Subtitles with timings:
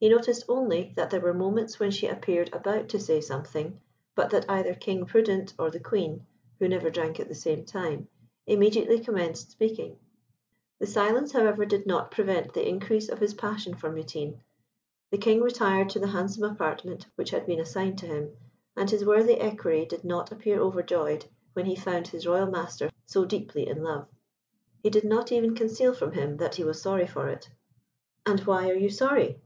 [0.00, 3.80] He noticed only that there were moments when she appeared about to say something,
[4.14, 6.24] but that either King Prudent or the Queen
[6.60, 8.06] (who never drank at the same time)
[8.46, 9.98] immediately commenced speaking.
[10.78, 14.38] This silence, however, did not prevent the increase of his passion for Mutine.
[15.10, 18.36] The King retired to the handsome apartment which had been assigned to him,
[18.76, 21.24] and his worthy Equerry did not appear overjoyed
[21.54, 24.06] when he found his royal master so deeply in love.
[24.80, 27.48] He did not even conceal from him that he was sorry for it.
[28.24, 29.42] "And why are you sorry?"